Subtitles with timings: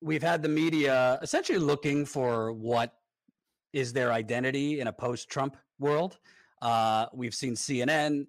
[0.00, 2.94] we've had the media essentially looking for what
[3.72, 6.18] is their identity in a post-Trump world.
[6.62, 8.26] Uh, we've seen CNN,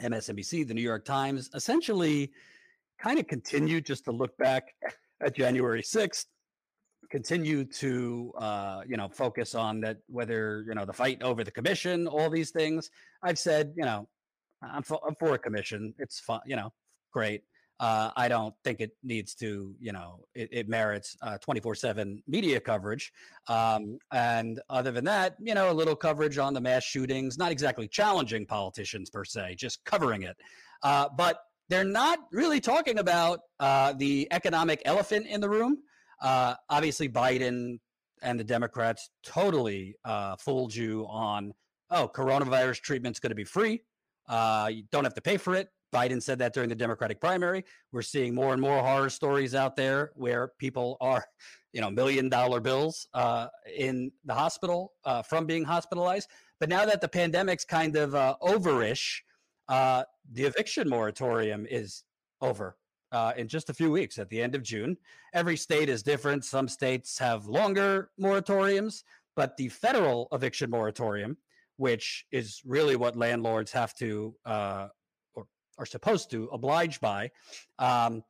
[0.00, 2.30] MSNBC, the New York Times, essentially
[2.98, 4.74] kind of continue just to look back
[5.22, 6.26] at January 6th,
[7.10, 11.50] continue to uh, you know focus on that whether you know the fight over the
[11.50, 12.90] commission, all these things.
[13.22, 14.08] I've said you know
[14.62, 15.94] I'm for, I'm for a commission.
[15.98, 16.72] It's fun, you know,
[17.12, 17.42] great.
[17.80, 22.22] Uh, I don't think it needs to, you know, it, it merits twenty four seven
[22.28, 23.10] media coverage.
[23.48, 27.50] Um, and other than that, you know, a little coverage on the mass shootings, not
[27.50, 30.36] exactly challenging politicians per se, just covering it.
[30.82, 31.40] Uh, but
[31.70, 35.78] they're not really talking about uh, the economic elephant in the room.
[36.20, 37.78] Uh, obviously, Biden
[38.22, 41.54] and the Democrats totally uh, fooled you on,
[41.90, 43.80] oh, coronavirus treatment's going to be free.
[44.28, 45.68] Uh, you don't have to pay for it.
[45.92, 47.64] Biden said that during the Democratic primary.
[47.92, 51.24] We're seeing more and more horror stories out there where people are,
[51.72, 56.28] you know, million dollar bills uh, in the hospital uh, from being hospitalized.
[56.58, 59.20] But now that the pandemic's kind of uh, overish,
[59.68, 62.04] uh, the eviction moratorium is
[62.40, 62.76] over.
[63.12, 64.96] Uh, in just a few weeks at the end of June.
[65.34, 66.44] Every state is different.
[66.44, 69.02] Some states have longer moratoriums,
[69.34, 71.36] but the federal eviction moratorium,
[71.76, 74.86] which is really what landlords have to uh,
[75.80, 77.30] are supposed to oblige by,
[77.78, 78.22] um,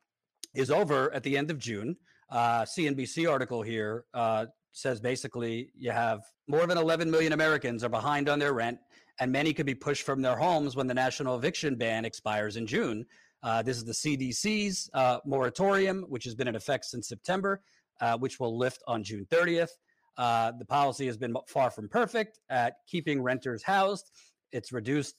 [0.55, 1.97] is over at the end of June.
[2.29, 7.89] Uh, CNBC article here uh, says basically you have more than 11 million Americans are
[7.89, 8.79] behind on their rent,
[9.19, 12.65] and many could be pushed from their homes when the national eviction ban expires in
[12.65, 13.05] June.
[13.43, 17.61] Uh, this is the CDC's uh, moratorium, which has been in effect since September,
[17.99, 19.71] uh, which will lift on June 30th.
[20.17, 24.11] Uh, the policy has been far from perfect at keeping renters housed.
[24.51, 25.15] It's reduced.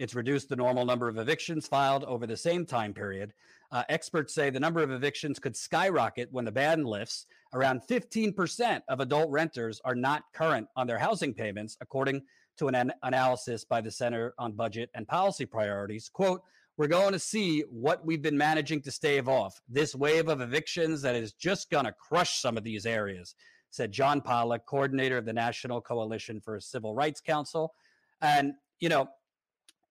[0.00, 3.34] It's reduced the normal number of evictions filed over the same time period.
[3.70, 7.26] Uh, experts say the number of evictions could skyrocket when the ban lifts.
[7.52, 12.22] Around 15% of adult renters are not current on their housing payments, according
[12.56, 16.08] to an, an analysis by the Center on Budget and Policy Priorities.
[16.08, 16.40] Quote,
[16.78, 19.60] we're going to see what we've been managing to stave off.
[19.68, 23.34] This wave of evictions that is just going to crush some of these areas,
[23.68, 27.74] said John Pollock, coordinator of the National Coalition for Civil Rights Council.
[28.22, 29.10] And, you know,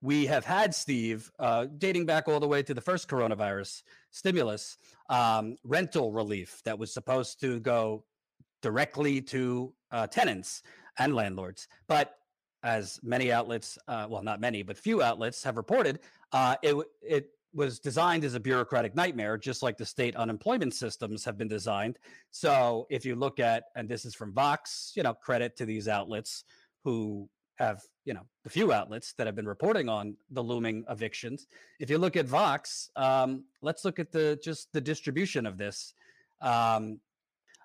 [0.01, 4.77] we have had Steve uh, dating back all the way to the first coronavirus stimulus
[5.09, 8.03] um, rental relief that was supposed to go
[8.61, 10.63] directly to uh, tenants
[10.97, 12.15] and landlords, but
[12.63, 15.99] as many outlets, uh, well, not many, but few outlets have reported,
[16.33, 21.25] uh, it it was designed as a bureaucratic nightmare, just like the state unemployment systems
[21.25, 21.97] have been designed.
[22.31, 25.87] So if you look at, and this is from Vox, you know, credit to these
[25.87, 26.43] outlets
[26.83, 27.27] who
[27.57, 31.45] have, you know, the few outlets that have been reporting on the looming evictions.
[31.79, 35.93] If you look at Vox, um, let's look at the just the distribution of this.
[36.41, 36.99] Um,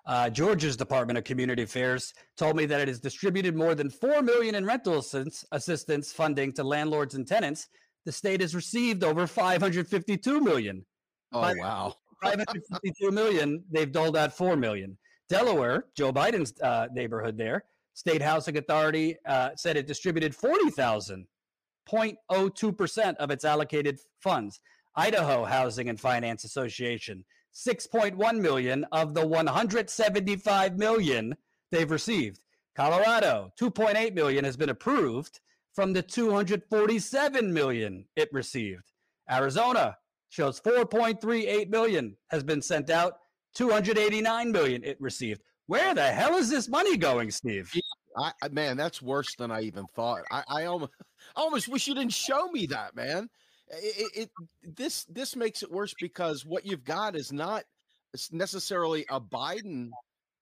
[0.05, 4.21] uh, Georgia's Department of Community Affairs told me that it has distributed more than four
[4.21, 5.03] million in rental
[5.51, 7.67] assistance funding to landlords and tenants.
[8.05, 10.85] The state has received over 552 million.
[11.33, 13.63] Oh wow, 552 million.
[13.71, 14.95] They've doled out four million.
[15.27, 17.63] Delaware, Joe Biden's uh, neighborhood there,
[17.95, 21.25] State Housing Authority uh, said it distributed 40,000,
[21.89, 24.59] 0.02% of its allocated funds.
[24.97, 27.23] Idaho Housing and Finance Association,
[27.53, 31.35] 6.1 million of the 175 million
[31.71, 32.41] they've received.
[32.75, 35.39] Colorado, 2.8 million has been approved
[35.73, 38.91] from the 247 million it received.
[39.31, 39.97] Arizona
[40.29, 43.19] shows 4.38 million has been sent out,
[43.55, 45.41] 289 million it received.
[45.67, 47.71] Where the hell is this money going, Steve?
[48.17, 50.21] I, man, that's worse than I even thought.
[50.31, 50.91] I, I almost,
[51.35, 53.29] I almost wish you didn't show me that, man.
[53.69, 54.29] It, it,
[54.75, 57.63] this this makes it worse because what you've got is not
[58.31, 59.89] necessarily a Biden.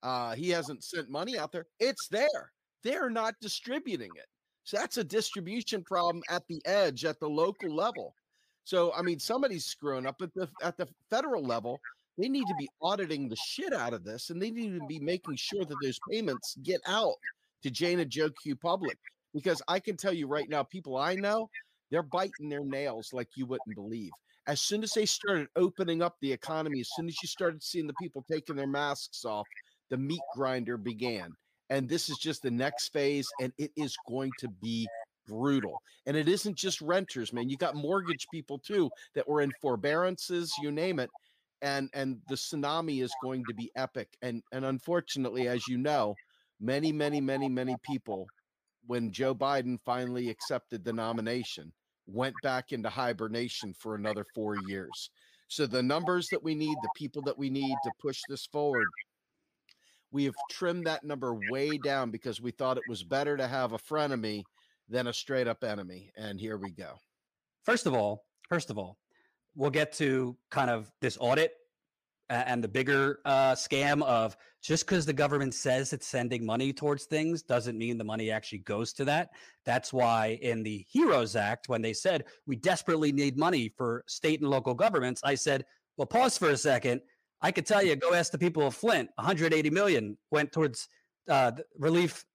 [0.03, 1.66] Uh, he hasn't sent money out there.
[1.79, 2.51] It's there.
[2.83, 4.28] They're not distributing it.
[4.66, 8.13] So that's a distribution problem at the edge, at the local level.
[8.66, 11.79] So I mean, somebody's screwing up at the at the federal level.
[12.18, 15.00] They need to be auditing the shit out of this, and they need to be
[15.00, 17.15] making sure that those payments get out
[17.63, 18.98] to Jane and Joe Q Public.
[19.33, 21.50] Because I can tell you right now, people I know,
[21.89, 24.12] they're biting their nails like you wouldn't believe.
[24.45, 27.88] As soon as they started opening up the economy, as soon as you started seeing
[27.88, 29.48] the people taking their masks off,
[29.89, 31.31] the meat grinder began.
[31.69, 34.88] And this is just the next phase, and it is going to be
[35.27, 35.81] brutal.
[36.06, 37.50] And it isn't just renters, man.
[37.50, 41.10] You got mortgage people too that were in forbearances, you name it.
[41.63, 44.10] And and the tsunami is going to be epic.
[44.21, 46.13] And and unfortunately, as you know,
[46.60, 48.27] many, many, many, many people,
[48.86, 51.71] when Joe Biden finally accepted the nomination,
[52.06, 55.10] went back into hibernation for another four years.
[55.48, 58.88] So the numbers that we need, the people that we need to push this forward,
[60.12, 63.74] we have trimmed that number way down because we thought it was better to have
[63.74, 64.44] a frenemy
[64.89, 66.12] than a straight up enemy.
[66.18, 66.95] And here we go.
[67.63, 68.98] First of all, first of all,
[69.55, 71.53] we'll get to kind of this audit
[72.29, 77.05] and the bigger uh, scam of just because the government says it's sending money towards
[77.05, 79.29] things doesn't mean the money actually goes to that.
[79.65, 84.41] That's why in the HEROES Act, when they said we desperately need money for state
[84.41, 85.65] and local governments, I said,
[85.97, 87.01] well, pause for a second.
[87.41, 89.09] I could tell you, go ask the people of Flint.
[89.15, 90.88] 180 million went towards
[91.29, 92.25] uh, relief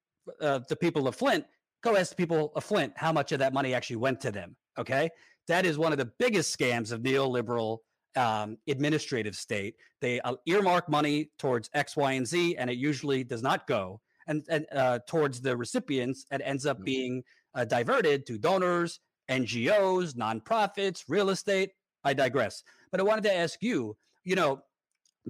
[0.40, 1.46] uh, the people of Flint.
[1.82, 4.54] Go ask the people of Flint how much of that money actually went to them.
[4.78, 5.08] Okay,
[5.48, 7.78] that is one of the biggest scams of neoliberal
[8.16, 9.74] um, administrative state.
[10.00, 14.00] They uh, earmark money towards X, Y, and Z, and it usually does not go
[14.26, 16.26] and, and uh, towards the recipients.
[16.30, 16.84] It ends up mm-hmm.
[16.84, 17.22] being
[17.54, 19.00] uh, diverted to donors,
[19.30, 21.72] NGOs, nonprofits, real estate.
[22.04, 22.62] I digress.
[22.90, 23.96] But I wanted to ask you.
[24.24, 24.60] You know,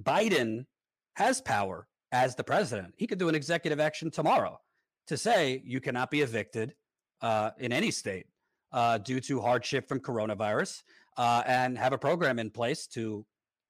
[0.00, 0.66] Biden
[1.14, 2.94] has power as the president.
[2.96, 4.58] He could do an executive action tomorrow
[5.06, 6.74] to say you cannot be evicted
[7.22, 8.26] uh, in any state
[8.72, 10.82] uh, due to hardship from coronavirus
[11.16, 13.24] uh, and have a program in place to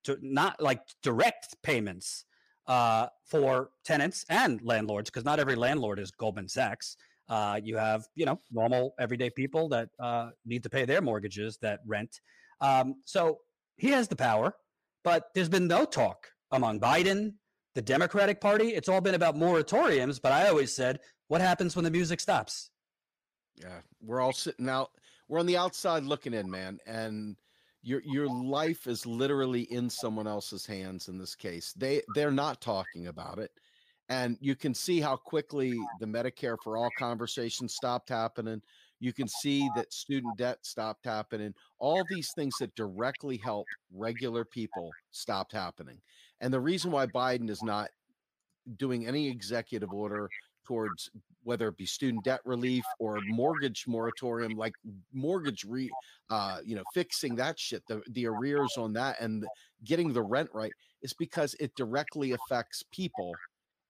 [0.04, 2.24] to not like direct payments
[2.66, 6.96] uh, for tenants and landlords because not every landlord is Goldman Sachs.
[7.28, 11.58] Uh, you have you know normal everyday people that uh, need to pay their mortgages
[11.62, 12.20] that rent.
[12.60, 13.38] Um, so
[13.76, 14.54] he has the power,
[15.04, 17.34] but there's been no talk among Biden,
[17.74, 18.68] the Democratic Party.
[18.68, 20.20] It's all been about moratoriums.
[20.20, 20.98] But I always said,
[21.28, 22.70] what happens when the music stops?
[23.60, 24.90] Yeah, we're all sitting out
[25.28, 27.36] we're on the outside looking in, man, and
[27.82, 31.72] your your life is literally in someone else's hands in this case.
[31.76, 33.52] They they're not talking about it.
[34.10, 38.62] And you can see how quickly the Medicare for all conversation stopped happening.
[39.00, 41.52] You can see that student debt stopped happening.
[41.78, 46.00] All these things that directly help regular people stopped happening.
[46.40, 47.90] And the reason why Biden is not
[48.76, 50.28] doing any executive order
[50.68, 51.10] towards
[51.44, 54.74] whether it be student debt relief or mortgage moratorium, like
[55.14, 55.90] mortgage re,
[56.28, 59.46] uh, you know, fixing that shit, the the arrears on that, and
[59.84, 60.72] getting the rent right,
[61.02, 63.32] is because it directly affects people,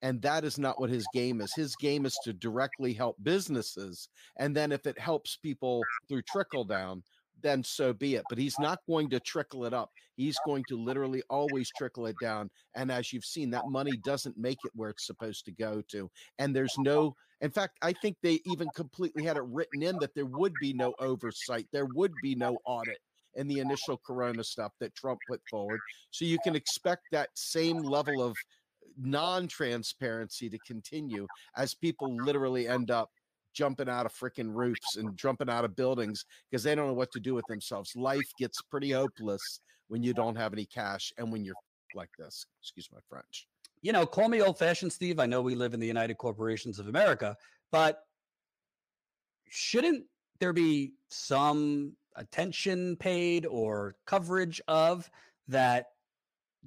[0.02, 1.52] and that is not what his game is.
[1.52, 6.64] His game is to directly help businesses, and then if it helps people through trickle
[6.64, 7.02] down,
[7.42, 8.24] then so be it.
[8.28, 9.90] But he's uh not going to trickle it up.
[10.16, 12.50] He's going to literally always trickle it down.
[12.74, 16.10] And as you've seen, that money doesn't make it where it's supposed to go to.
[16.38, 20.14] And there's no, in fact, I think they even completely had it written in that
[20.14, 22.98] there would be no oversight, there would be no audit
[23.34, 25.80] in the initial corona stuff that Trump put forward.
[26.10, 31.26] So you can expect that same level of uh, non transparency to continue
[31.56, 33.10] as people literally end up
[33.54, 37.12] jumping out of freaking roofs and jumping out of buildings because they don't know what
[37.12, 37.92] to do with themselves.
[37.96, 41.54] Life gets pretty hopeless when you don't have any cash and when you're
[41.94, 42.44] like this.
[42.62, 43.46] Excuse my French.
[43.80, 45.20] You know, call me old fashioned, Steve.
[45.20, 47.36] I know we live in the United Corporations of America,
[47.70, 48.00] but
[49.48, 50.04] shouldn't
[50.40, 55.10] there be some attention paid or coverage of
[55.46, 55.86] that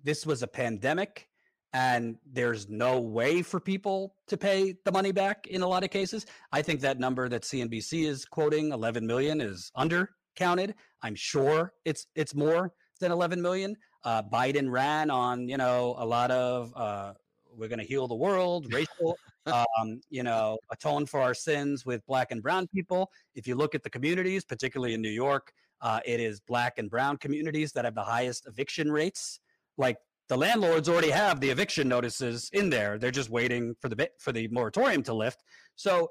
[0.04, 1.28] this was a pandemic
[1.74, 5.90] and there's no way for people to pay the money back in a lot of
[5.90, 6.26] cases.
[6.52, 10.74] I think that number that CNBC is quoting, 11 million, is undercounted.
[11.02, 13.76] I'm sure it's it's more than 11 million.
[14.04, 17.14] Uh, Biden ran on you know a lot of uh,
[17.56, 22.06] we're going to heal the world, racial, um, you know, atone for our sins with
[22.06, 23.10] black and brown people.
[23.36, 25.52] If you look at the communities, particularly in New York,
[25.82, 29.40] uh, it is black and brown communities that have the highest eviction rates.
[29.78, 29.98] Like
[30.32, 32.98] the landlords already have the eviction notices in there.
[32.98, 35.44] They're just waiting for the for the moratorium to lift.
[35.76, 36.10] So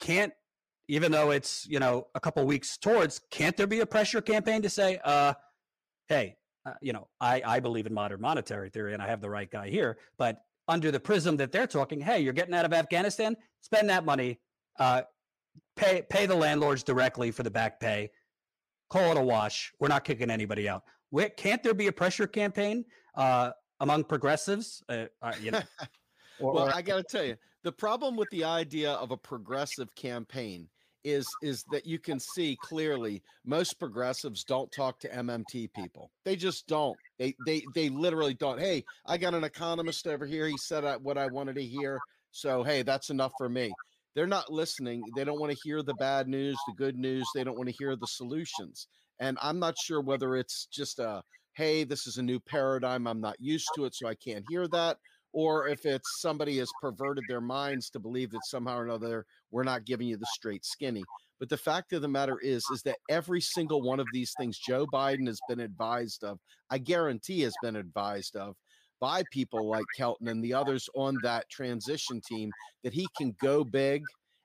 [0.00, 0.32] can't
[0.88, 4.62] even though it's you know a couple weeks towards, can't there be a pressure campaign
[4.62, 5.34] to say, uh,
[6.08, 6.34] hey,
[6.66, 9.48] uh, you know, I I believe in modern monetary theory and I have the right
[9.48, 13.36] guy here, but under the prism that they're talking, hey, you're getting out of Afghanistan,
[13.60, 14.40] spend that money,
[14.80, 15.02] uh,
[15.76, 18.10] pay pay the landlords directly for the back pay,
[18.90, 19.72] call it a wash.
[19.78, 20.82] We're not kicking anybody out.
[21.36, 22.84] Can't there be a pressure campaign
[23.16, 24.82] uh, among progressives?
[24.88, 25.60] Uh, uh, you know,
[26.40, 29.16] or, well, or, I got to tell you, the problem with the idea of a
[29.16, 30.68] progressive campaign
[31.04, 36.10] is is that you can see clearly most progressives don't talk to MMT people.
[36.24, 36.96] They just don't.
[37.18, 38.58] They they they literally don't.
[38.58, 40.48] Hey, I got an economist over here.
[40.48, 42.00] He said what I wanted to hear.
[42.32, 43.72] So hey, that's enough for me.
[44.16, 45.02] They're not listening.
[45.14, 47.28] They don't want to hear the bad news, the good news.
[47.34, 48.88] They don't want to hear the solutions.
[49.20, 51.22] And I'm not sure whether it's just a,
[51.56, 53.06] hey, this is a new paradigm.
[53.06, 54.98] I'm not used to it, so I can't hear that.
[55.32, 59.64] Or if it's somebody has perverted their minds to believe that somehow or another we're
[59.64, 61.02] not giving you the straight skinny.
[61.40, 64.58] But the fact of the matter is, is that every single one of these things
[64.58, 66.38] Joe Biden has been advised of,
[66.70, 68.54] I guarantee has been advised of
[69.00, 72.50] by people like Kelton and the others on that transition team
[72.82, 74.02] that he can go big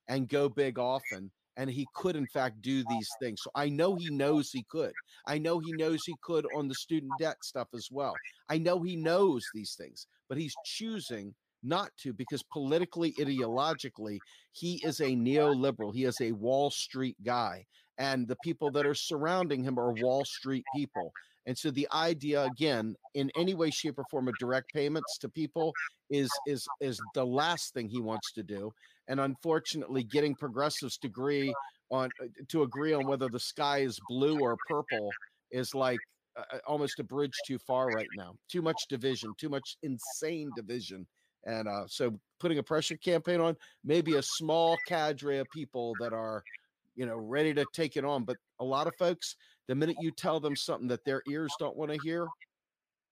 [0.10, 1.32] and go big often.
[1.58, 3.42] And he could, in fact, do these things.
[3.44, 4.94] So I know he knows he could.
[5.28, 8.16] I know he knows he could on the student debt stuff as well.
[8.50, 14.18] I know he knows these things, but he's choosing not to because politically, ideologically,
[14.52, 15.94] he is a neoliberal.
[15.94, 17.66] He is a Wall Street guy.
[17.98, 21.12] And the people that are surrounding him are Wall Street people.
[21.46, 25.30] And so the idea, again, in any way, shape, or form of direct payments to
[25.30, 25.74] people
[26.10, 28.72] is is is the last thing he wants to do.
[29.12, 31.54] And unfortunately, getting progressives to agree
[31.92, 35.12] on uh, to agree on whether the sky is blue or purple
[35.52, 36.00] is like
[36.36, 38.34] uh, almost a bridge too far right now.
[38.50, 41.06] Too much division, too much insane division
[41.46, 46.14] and uh, so putting a pressure campaign on maybe a small cadre of people that
[46.14, 46.44] are,
[46.96, 48.24] you know, ready to take it on.
[48.24, 49.36] But a lot of folks,
[49.68, 52.28] the minute you tell them something that their ears don't want to hear,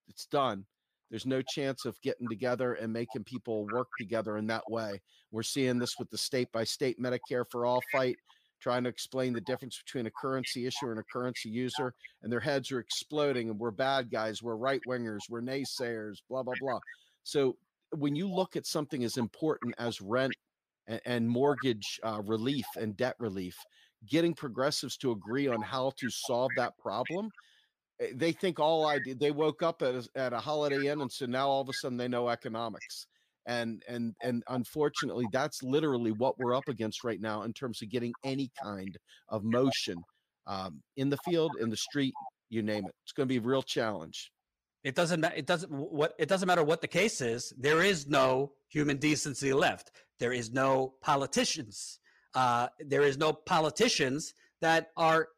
[0.07, 0.65] it's done.
[1.09, 5.01] There's no chance of getting together and making people work together in that way.
[5.31, 8.17] We're seeing this with the state by state Medicare for all fight,
[8.61, 12.39] trying to explain the difference between a currency issuer and a currency user, and their
[12.39, 13.49] heads are exploding.
[13.49, 16.79] And we're bad guys, we're right wingers, we're naysayers, blah, blah, blah.
[17.23, 17.57] So
[17.95, 20.33] when you look at something as important as rent
[20.87, 23.55] and, and mortgage uh, relief and debt relief,
[24.07, 27.29] getting progressives to agree on how to solve that problem,
[28.13, 29.19] they think all I did.
[29.19, 31.73] They woke up at a, at a Holiday Inn, and so now all of a
[31.73, 33.07] sudden they know economics.
[33.45, 37.89] And and and unfortunately, that's literally what we're up against right now in terms of
[37.89, 38.97] getting any kind
[39.29, 39.97] of motion
[40.47, 42.13] um, in the field, in the street,
[42.49, 42.93] you name it.
[43.03, 44.31] It's going to be a real challenge.
[44.83, 45.35] It doesn't matter.
[45.35, 47.53] It doesn't what it doesn't matter what the case is.
[47.57, 49.91] There is no human decency left.
[50.19, 51.99] There is no politicians.
[52.33, 55.29] Uh, there is no politicians that are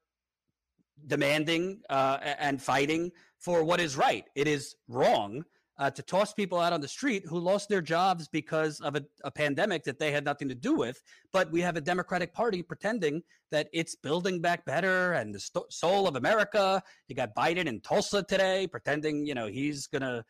[1.08, 4.26] demanding uh, and fighting for what is right.
[4.36, 5.44] It is wrong
[5.82, 9.04] uh, to toss people out on the street who lost their jobs because of a,
[9.24, 11.02] a, pandemic that they had nothing to do with.
[11.34, 15.74] But we have a Democratic Party pretending that it's building back better and the st-
[15.74, 16.84] soul of America.
[17.08, 20.24] You got Biden in Tulsa today pretending, you know, he's going to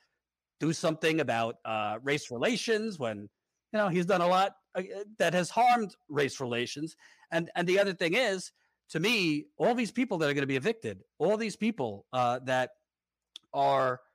[0.61, 3.17] do something about uh, race relations when,
[3.73, 4.83] you know, he's done a lot uh,
[5.19, 6.95] that has harmed race relations.
[7.29, 8.53] And, and the other thing is,
[8.91, 12.39] to me, all these people that are going to be evicted, all these people uh,
[12.45, 12.71] that
[13.53, 14.01] are–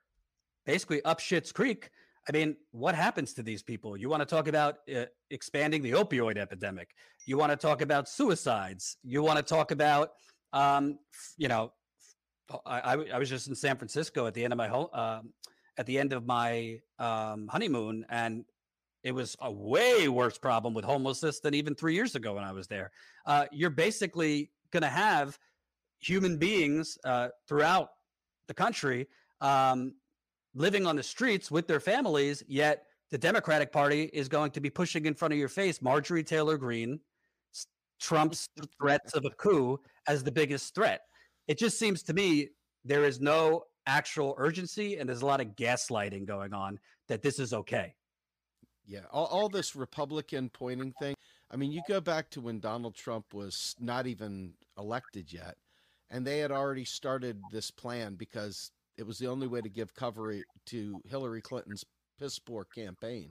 [0.66, 1.90] basically up shit's creek.
[2.28, 3.96] I mean, what happens to these people?
[3.96, 6.90] You want to talk about uh, expanding the opioid epidemic.
[7.24, 8.96] You want to talk about suicides.
[9.04, 10.10] You want to talk about,
[10.52, 10.98] um,
[11.38, 11.72] you know,
[12.64, 15.20] I, I, was just in San Francisco at the end of my home, uh,
[15.78, 18.44] at the end of my um, honeymoon, and
[19.02, 22.52] it was a way worse problem with homelessness than even three years ago when I
[22.52, 22.92] was there.
[23.24, 25.38] Uh, you're basically going to have
[26.00, 27.88] human beings uh, throughout
[28.48, 29.06] the country
[29.40, 29.94] um,
[30.54, 34.70] living on the streets with their families, yet the Democratic Party is going to be
[34.70, 37.00] pushing in front of your face Marjorie Taylor Greene,
[38.00, 38.48] Trump's
[38.80, 41.00] threats of a coup as the biggest threat.
[41.48, 42.50] It just seems to me
[42.84, 46.78] there is no actual urgency and there's a lot of gaslighting going on
[47.08, 47.94] that this is okay.
[48.84, 51.15] Yeah, all, all this Republican pointing thing.
[51.50, 55.56] I mean, you go back to when Donald Trump was not even elected yet,
[56.10, 59.94] and they had already started this plan because it was the only way to give
[59.94, 60.34] cover
[60.66, 61.84] to Hillary Clinton's
[62.18, 63.30] piss poor campaign.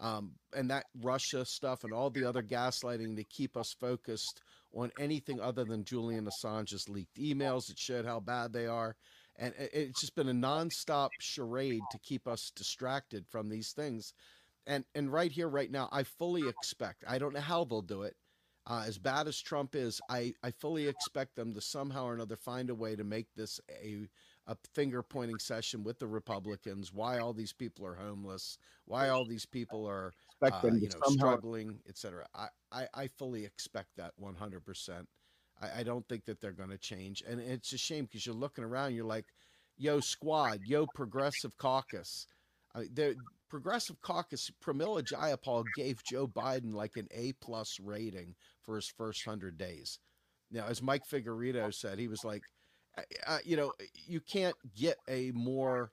[0.00, 4.40] Um, and that Russia stuff and all the other gaslighting to keep us focused
[4.74, 8.96] on anything other than Julian Assange's leaked emails that showed how bad they are.
[9.36, 14.12] And it's just been a nonstop charade to keep us distracted from these things.
[14.66, 17.04] And and right here, right now, I fully expect.
[17.06, 18.16] I don't know how they'll do it.
[18.66, 22.36] Uh, as bad as Trump is, I, I fully expect them to somehow or another
[22.36, 24.08] find a way to make this a
[24.46, 26.92] a finger pointing session with the Republicans.
[26.92, 28.58] Why all these people are homeless?
[28.86, 31.26] Why all these people are uh, you know somehow...
[31.26, 32.26] struggling, etc.
[32.34, 35.08] I, I I fully expect that one hundred percent.
[35.60, 38.64] I don't think that they're going to change, and it's a shame because you're looking
[38.64, 39.26] around, you're like,
[39.76, 42.26] "Yo, squad, yo, progressive caucus."
[42.74, 43.16] Uh, the
[43.48, 49.24] progressive caucus, Pramila Jayapal gave Joe Biden like an A plus rating for his first
[49.24, 49.98] hundred days.
[50.50, 52.42] Now, as Mike Figueredo said, he was like,
[52.96, 53.72] uh, uh, you know,
[54.06, 55.90] you can't get a more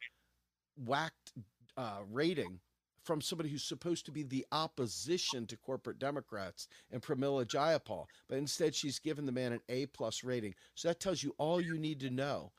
[0.78, 1.34] whacked
[1.78, 2.60] uh, rating
[3.04, 8.38] from somebody who's supposed to be the opposition to corporate Democrats and Pramila Jayapal, but
[8.38, 10.54] instead she's given the man an A plus rating.
[10.76, 12.52] So that tells you all you need to know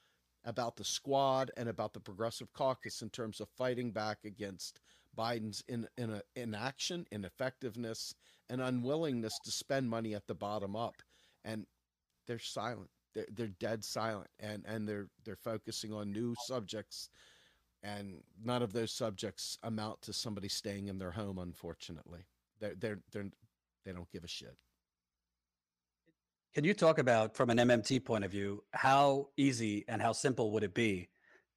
[0.45, 4.81] about the squad and about the Progressive Caucus in terms of fighting back against
[5.17, 8.15] Biden's in, in inaction, ineffectiveness,
[8.49, 10.97] and unwillingness to spend money at the bottom up
[11.45, 11.67] and
[12.27, 12.91] they're silent.
[13.15, 17.11] They're they're dead silent, and and they're they're focusing on new subjects,
[17.83, 21.39] and none of those subjects amount to somebody staying in their home.
[21.39, 22.27] Unfortunately,
[22.61, 23.31] they're they're they're
[23.85, 24.57] they don't give a shit.
[26.55, 30.51] Can you talk about, from an MMT point of view, how easy and how simple
[30.51, 31.09] would it be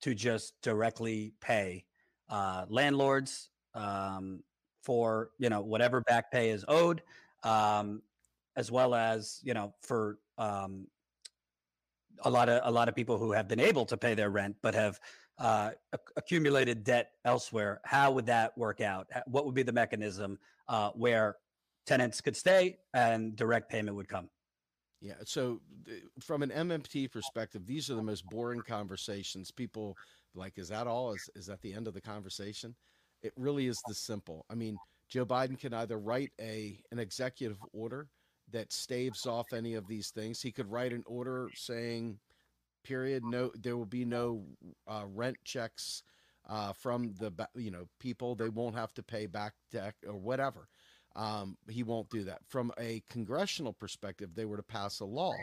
[0.02, 1.84] to just directly pay
[2.30, 4.42] uh, landlords um,
[4.82, 7.02] for you know whatever back pay is owed,
[7.44, 8.02] um,
[8.56, 10.88] as well as you know for um,
[12.24, 14.56] a lot of a lot of people who have been able to pay their rent
[14.62, 15.02] but have
[15.40, 15.72] uh,
[16.16, 17.82] accumulated debt elsewhere.
[17.84, 19.08] How would that work out?
[19.28, 21.36] What would be the mechanism uh, where
[21.86, 24.30] tenants could stay and direct payment would come?
[25.02, 25.16] Yeah.
[25.26, 25.62] So,
[26.20, 29.52] from an MMT perspective, these are the most boring conversations.
[29.52, 29.96] People
[30.34, 31.14] like, is that all?
[31.14, 32.76] Is is that the end of the conversation?
[33.22, 34.46] It really is this simple.
[34.50, 34.78] I mean,
[35.10, 38.08] Joe Biden can either write a an executive order
[38.52, 40.42] that staves off any of these things.
[40.42, 42.20] He could write an order saying,
[42.84, 43.24] "Period.
[43.26, 44.46] No, there will be no
[44.88, 46.04] uh, rent checks
[46.48, 48.36] uh, from the you know people.
[48.36, 50.68] They won't have to pay back debt or whatever."
[51.16, 52.42] Um, he won't do that.
[52.48, 55.34] From a congressional perspective, they were to pass a law.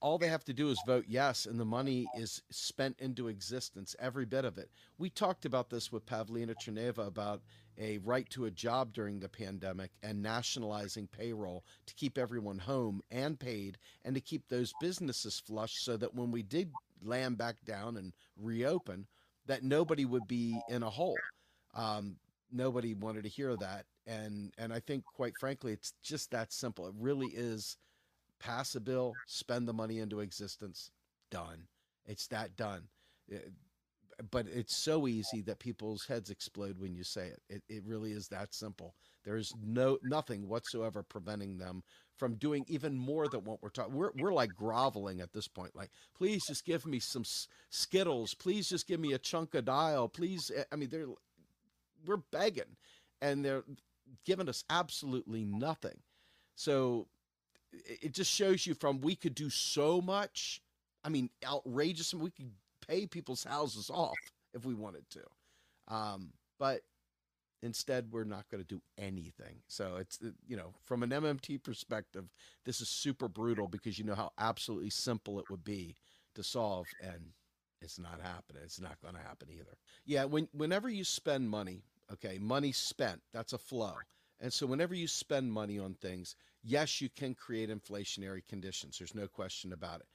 [0.00, 3.94] All they have to do is vote yes, and the money is spent into existence,
[3.98, 4.70] every bit of it.
[4.98, 7.42] We talked about this with Pavlina Tcherneva about
[7.78, 13.02] a right to a job during the pandemic and nationalizing payroll to keep everyone home
[13.10, 16.70] and paid and to keep those businesses flush so that when we did
[17.02, 19.06] land back down and reopen,
[19.46, 21.18] that nobody would be in a hole.
[21.74, 22.16] Um,
[22.50, 26.86] nobody wanted to hear that and and I think quite frankly it's just that simple.
[26.86, 27.76] It really is
[28.38, 30.90] pass a bill, spend the money into existence,
[31.30, 31.66] done.
[32.06, 32.88] It's that done.
[33.28, 33.50] It, eh,
[34.30, 37.40] but it's so easy that people's heads explode when you say it.
[37.48, 38.94] It it really is that simple.
[39.24, 41.82] There is no nothing whatsoever preventing them
[42.16, 43.94] from doing even more than what we're talking.
[43.94, 45.74] We're we're like groveling at this point.
[45.74, 47.24] Like, please just give me some
[47.70, 48.34] skittles.
[48.34, 50.08] Please just give me a chunk of dial.
[50.08, 51.06] Please, eh, I mean, they're
[52.06, 52.76] we're begging,
[53.20, 53.64] and they're
[54.24, 55.98] given us absolutely nothing.
[56.54, 57.08] So
[57.72, 60.60] it just shows you from we could do so much.
[61.04, 62.12] I mean, outrageous.
[62.12, 62.50] and We could
[62.86, 64.18] pay people's houses off
[64.54, 65.94] if we wanted to.
[65.94, 66.82] Um, but
[67.62, 69.62] instead, we're not going to do anything.
[69.68, 72.24] So it's, uh, you know, from an MMT perspective,
[72.64, 75.96] this is super brutal because you know how absolutely simple it would be
[76.34, 76.86] to solve.
[77.00, 77.32] And
[77.80, 78.62] it's not happening.
[78.64, 79.76] It's not going to happen either.
[80.04, 80.24] Yeah.
[80.24, 83.94] When, whenever you spend money, Okay, money spent, that's a flow.
[84.40, 88.98] And so whenever you spend money on things, yes, you can create inflationary conditions.
[88.98, 90.06] There's no question about it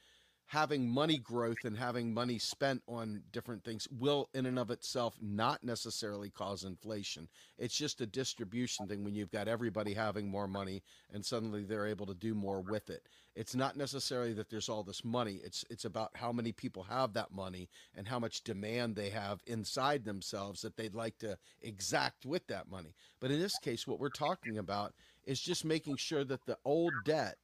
[0.47, 5.17] having money growth and having money spent on different things will in and of itself
[5.21, 7.27] not necessarily cause inflation.
[7.57, 10.83] It's just a distribution thing when you've got everybody having more money
[11.13, 13.03] and suddenly they're able to do more with it.
[13.35, 15.41] It's not necessarily that there's all this money.
[15.43, 19.41] It's it's about how many people have that money and how much demand they have
[19.47, 22.95] inside themselves that they'd like to exact with that money.
[23.19, 24.93] But in this case what we're talking about
[25.25, 27.37] is just making sure that the old debt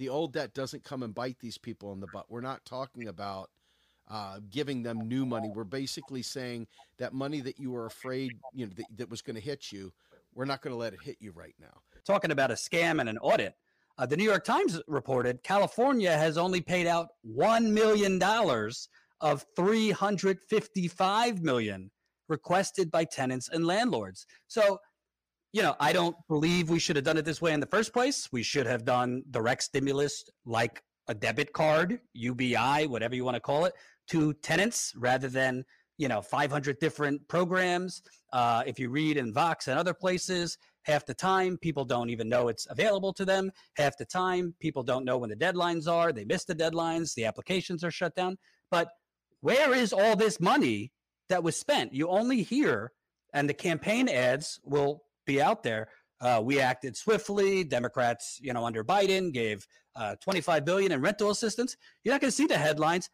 [0.00, 2.24] the old debt doesn't come and bite these people in the butt.
[2.30, 3.50] We're not talking about
[4.10, 5.50] uh, giving them new money.
[5.54, 9.36] We're basically saying that money that you were afraid you know that, that was going
[9.36, 9.92] to hit you,
[10.34, 11.82] we're not going to let it hit you right now.
[12.06, 13.54] Talking about a scam and an audit.
[13.98, 18.88] Uh, the New York Times reported California has only paid out one million dollars
[19.20, 21.90] of 355 million
[22.26, 24.24] requested by tenants and landlords.
[24.46, 24.78] So
[25.52, 27.92] you know, I don't believe we should have done it this way in the first
[27.92, 28.28] place.
[28.32, 33.40] We should have done direct stimulus like a debit card, UBI, whatever you want to
[33.40, 33.74] call it,
[34.08, 35.64] to tenants rather than,
[35.98, 38.02] you know, 500 different programs.
[38.32, 42.28] Uh, if you read in Vox and other places, half the time people don't even
[42.28, 43.50] know it's available to them.
[43.76, 46.12] Half the time people don't know when the deadlines are.
[46.12, 47.14] They miss the deadlines.
[47.14, 48.38] The applications are shut down.
[48.70, 48.88] But
[49.40, 50.92] where is all this money
[51.28, 51.92] that was spent?
[51.92, 52.92] You only hear,
[53.34, 55.88] and the campaign ads will be out there.
[56.20, 57.64] Uh, we acted swiftly.
[57.64, 59.66] Democrats, you know, under Biden gave
[59.96, 61.76] uh, 25 billion in rental assistance.
[62.02, 63.08] You're not going to see the headlines.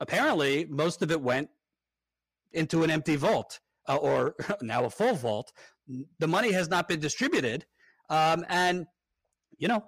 [0.00, 1.48] Apparently, most of it went
[2.52, 5.52] into an empty vault uh, or now a full vault.
[6.18, 7.66] The money has not been distributed,
[8.08, 8.86] um, and
[9.58, 9.84] you know,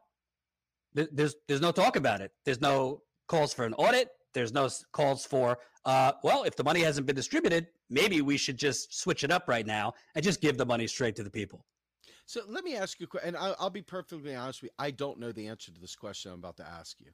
[0.94, 2.32] th- there's there's no talk about it.
[2.44, 4.08] There's no calls for an audit.
[4.34, 8.56] There's no calls for, uh, well, if the money hasn't been distributed, maybe we should
[8.56, 11.64] just switch it up right now and just give the money straight to the people.
[12.26, 14.84] So let me ask you, a question, and I'll be perfectly honest with you.
[14.84, 17.12] I don't know the answer to this question I'm about to ask you.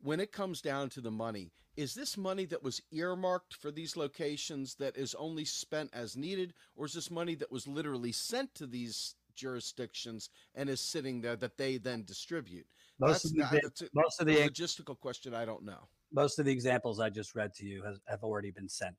[0.00, 3.96] When it comes down to the money, is this money that was earmarked for these
[3.96, 8.54] locations that is only spent as needed, or is this money that was literally sent
[8.54, 12.66] to these jurisdictions and is sitting there that they then distribute.
[13.00, 15.34] Most That's of the, not, that's a, most of the logistical question.
[15.34, 15.88] I don't know.
[16.12, 18.96] most of the examples I just read to you has, have already been sent,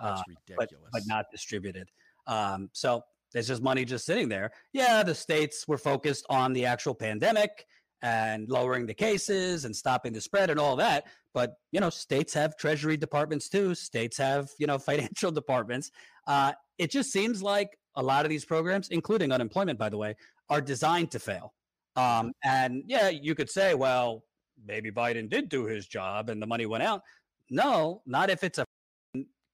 [0.00, 0.90] That's uh, but ridiculous.
[0.92, 1.90] but not distributed.
[2.26, 4.50] Um, so there's just money just sitting there.
[4.72, 7.66] Yeah, the states were focused on the actual pandemic
[8.02, 11.06] and lowering the cases and stopping the spread and all that.
[11.34, 13.74] But you know, states have treasury departments too.
[13.74, 15.90] States have you know financial departments.
[16.26, 20.14] Uh, it just seems like a lot of these programs, including unemployment, by the way,
[20.48, 21.52] are designed to fail.
[21.96, 24.22] Um, and yeah, you could say, well,
[24.64, 27.02] maybe Biden did do his job and the money went out.
[27.50, 28.64] No, not if it's a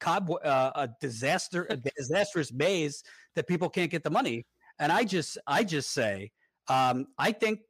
[0.01, 3.03] cob uh, a disaster a disastrous maze
[3.35, 4.47] that people can't get the money.
[4.79, 6.31] And I just I just say
[6.69, 7.61] um, I think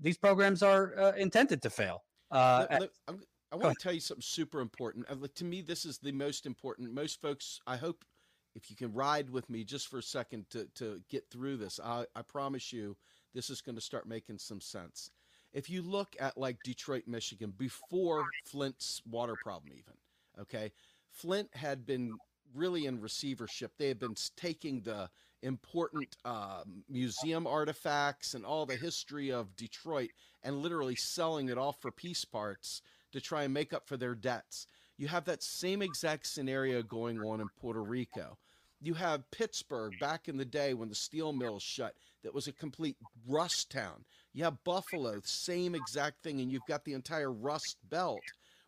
[0.00, 2.04] these programs are uh, intended to fail.
[2.30, 5.06] Uh, Let- let- I'm- I want to tell you something super important.
[5.08, 6.92] Uh, like, To me, this is the most important.
[6.92, 8.04] Most folks, I hope,
[8.54, 11.80] if you can ride with me just for a second to to get through this,
[11.82, 12.94] I, I promise you,
[13.32, 15.10] this is going to start making some sense.
[15.54, 19.94] If you look at like Detroit, Michigan, before Flint's water problem, even
[20.38, 20.70] okay,
[21.18, 22.12] Flint had been
[22.54, 23.72] really in receivership.
[23.76, 25.10] They had been taking the
[25.42, 30.10] important uh, museum artifacts and all the history of Detroit
[30.42, 34.14] and literally selling it off for piece parts to try and make up for their
[34.14, 34.66] debts.
[34.96, 38.36] You have that same exact scenario going on in Puerto Rico.
[38.80, 42.52] You have Pittsburgh back in the day when the steel mills shut, that was a
[42.52, 44.04] complete rust town.
[44.32, 48.20] You have Buffalo, same exact thing, and you've got the entire rust belt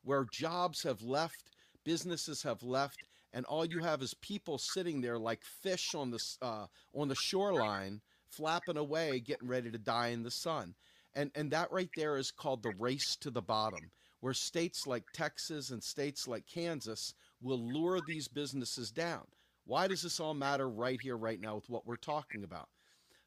[0.02, 1.50] where jobs have left,
[1.84, 2.98] businesses have left,
[3.32, 7.14] and all you have is people sitting there like fish on the uh, on the
[7.14, 10.74] shoreline, flapping away, getting ready to die in the sun.
[11.14, 13.90] And and that right there is called the race to the bottom,
[14.20, 19.26] where states like Texas and states like Kansas will lure these businesses down.
[19.64, 22.68] Why does this all matter right here, right now, with what we're talking about?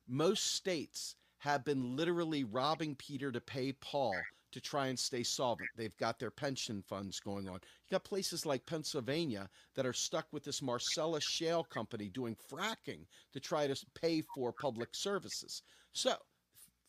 [0.08, 4.16] Most states have been literally robbing Peter to pay Paul
[4.54, 5.70] to try and stay solvent.
[5.76, 7.56] They've got their pension funds going on.
[7.56, 13.06] You got places like Pennsylvania that are stuck with this Marcellus Shale Company doing fracking
[13.34, 15.64] to try to pay for public services.
[15.92, 16.16] So,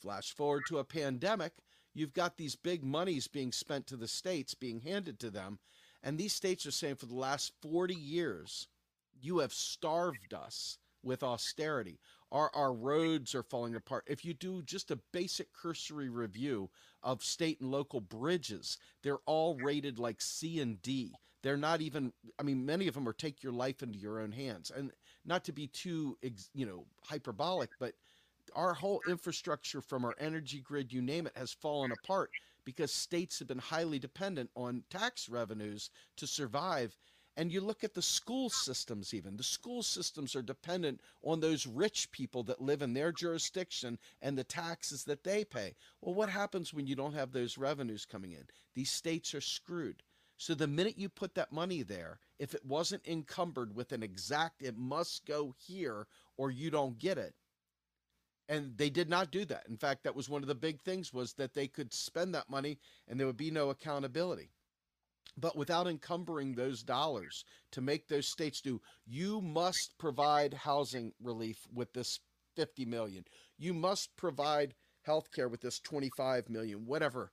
[0.01, 1.53] flash forward to a pandemic,
[1.95, 5.59] you've got these big monies being spent to the states, being handed to them,
[6.03, 8.69] and these states are saying for the last 40 years,
[9.21, 11.99] you have starved us with austerity.
[12.35, 14.05] Our, our roads are falling apart.
[14.09, 16.69] If you do just a basic cursory review
[17.01, 21.15] of state and local bridges, they're all rated like C and D.
[21.45, 24.33] They're not even, I mean, many of them are take your life into your own
[24.33, 24.73] hands.
[24.75, 24.91] And
[25.25, 26.19] not to be too,
[26.53, 27.95] you know, hyperbolic, but
[28.57, 32.31] our whole infrastructure from our energy grid, you name it, has fallen apart
[32.65, 36.97] because states have been highly dependent on tax revenues to survive.
[37.37, 41.67] And you look at the school systems, even the school systems are dependent on those
[41.67, 45.75] rich people that live in their jurisdiction and the taxes that they pay.
[46.01, 48.45] Well, what happens when you don't have those revenues coming in?
[48.75, 50.03] These states are screwed.
[50.37, 54.63] So the minute you put that money there, if it wasn't encumbered with an exact,
[54.63, 57.35] it must go here or you don't get it,
[58.49, 61.13] and they did not do that in fact that was one of the big things
[61.13, 64.51] was that they could spend that money and there would be no accountability
[65.37, 71.67] but without encumbering those dollars to make those states do you must provide housing relief
[71.73, 72.21] with this
[72.57, 73.25] 50 million.
[73.59, 77.33] You must provide health care with this 25 million whatever.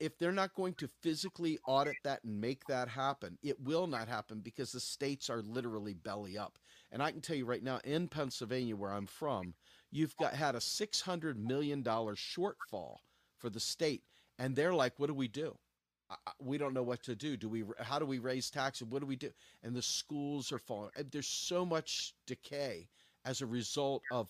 [0.00, 4.08] If they're not going to physically audit that and make that happen it will not
[4.08, 6.58] happen because the states are literally belly up.
[6.90, 9.54] And i can tell you right now in pennsylvania where i'm from
[9.90, 12.96] you've got had a 600 million dollar shortfall
[13.38, 14.02] for the state
[14.38, 15.56] and they're like what do we do
[16.38, 17.36] we don't know what to do.
[17.36, 18.86] Do we how do we raise taxes?
[18.88, 19.30] What do we do?
[19.62, 20.90] And the schools are falling.
[20.98, 22.88] Uh, there's so much decay
[23.24, 24.28] as a result of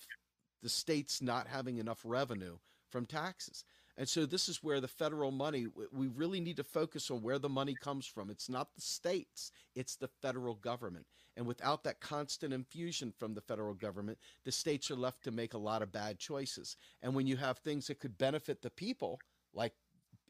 [0.62, 2.57] the states not having enough revenue
[2.91, 3.65] from taxes.
[3.99, 7.39] And so this is where the federal money we really need to focus on where
[7.39, 8.31] the money comes from.
[8.31, 11.07] It's not the states it's the federal government.
[11.37, 15.53] And without that constant infusion from the federal government the states are left to make
[15.53, 16.77] a lot of bad choices.
[17.03, 19.19] And when you have things that could benefit the people,
[19.53, 19.75] like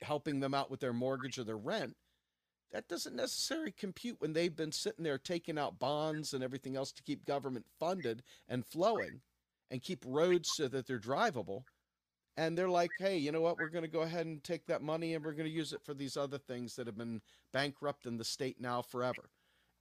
[0.03, 1.97] helping them out with their mortgage or their rent,
[2.73, 6.93] that doesn't necessarily compute when they've been sitting there taking out bonds and everything else
[6.93, 9.21] to keep government funded and flowing
[9.71, 11.63] and keep roads so that they're drivable.
[12.37, 13.57] And they're like, hey, you know what?
[13.59, 15.81] We're going to go ahead and take that money and we're going to use it
[15.85, 19.31] for these other things that have been bankrupt in the state now forever.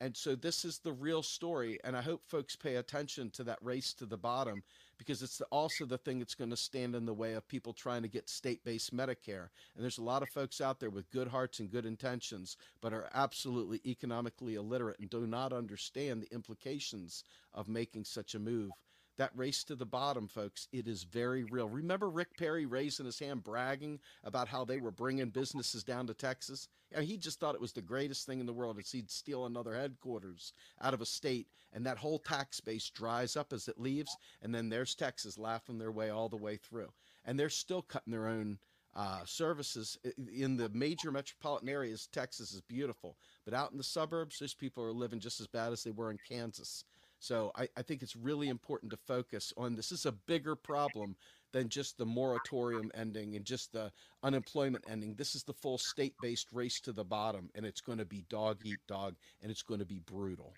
[0.02, 1.80] And so this is the real story.
[1.84, 4.62] And I hope folks pay attention to that race to the bottom
[4.98, 8.02] because it's also the thing that's going to stand in the way of people trying
[8.02, 9.50] to get state based Medicare.
[9.76, 12.94] And there's a lot of folks out there with good hearts and good intentions, but
[12.94, 18.72] are absolutely economically illiterate and do not understand the implications of making such a move.
[19.18, 21.70] That race to the bottom, folks, it is very real.
[21.70, 26.14] Remember Rick Perry raising his hand, bragging about how they were bringing businesses down to
[26.14, 26.68] Texas?
[26.92, 28.78] And he just thought it was the greatest thing in the world.
[28.80, 33.36] It's he'd steal another headquarters out of a state, and that whole tax base dries
[33.36, 36.92] up as it leaves, and then there's Texas laughing their way all the way through.
[37.26, 38.60] And they're still cutting their own
[38.96, 39.98] uh, services
[40.34, 42.08] in the major metropolitan areas.
[42.12, 45.74] Texas is beautiful, but out in the suburbs, those people are living just as bad
[45.74, 46.86] as they were in Kansas.
[47.20, 51.16] So I, I think it's really important to focus on this is a bigger problem
[51.54, 53.92] than just the moratorium ending and just the
[54.24, 55.16] unemployment ending.
[55.16, 58.26] This is the full state based race to the bottom, and it's going to be
[58.30, 60.54] dog eat dog, and it's going to be brutal.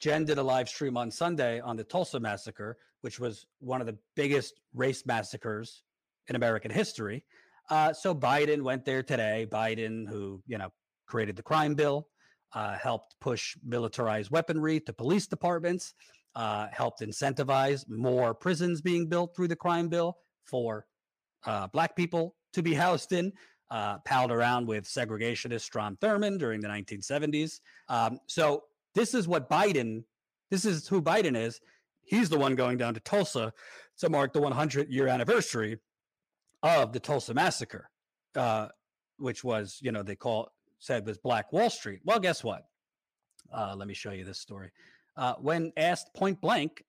[0.00, 3.86] Jen did a live stream on Sunday on the Tulsa massacre, which was one of
[3.86, 5.82] the biggest race massacres
[6.26, 7.22] in American history.
[7.68, 9.46] Uh, so Biden went there today.
[9.50, 10.72] Biden, who you know
[11.06, 12.08] created the crime bill,
[12.54, 15.94] uh, helped push militarized weaponry to police departments,
[16.34, 20.86] uh, helped incentivize more prisons being built through the crime bill for
[21.46, 23.32] uh, black people to be housed in.
[23.70, 27.60] Uh, palled around with segregationist Strom Thurmond during the 1970s.
[27.88, 28.64] Um, so
[28.96, 30.02] this is what Biden,
[30.50, 31.60] this is who Biden is.
[32.02, 33.52] He's the one going down to Tulsa
[33.98, 35.78] to mark the 100 year anniversary
[36.64, 37.88] of the Tulsa massacre,
[38.34, 38.68] uh,
[39.18, 42.00] which was, you know, they call said was Black Wall Street.
[42.04, 42.64] Well, guess what?
[43.52, 44.70] Uh, let me show you this story.
[45.16, 46.82] Uh, when asked point blank,